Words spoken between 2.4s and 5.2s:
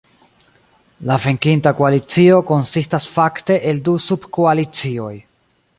konsistas fakte el du subkoalicioj.